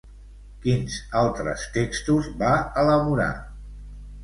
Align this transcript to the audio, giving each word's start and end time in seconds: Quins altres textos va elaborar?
Quins 0.63 0.95
altres 1.21 1.67
textos 1.77 2.33
va 2.41 2.51
elaborar? 2.85 3.31